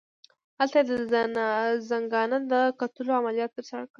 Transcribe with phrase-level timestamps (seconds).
[0.59, 1.15] هلته یې د
[1.89, 3.89] زنګانه د کتلولو عملیات ترسره کړل.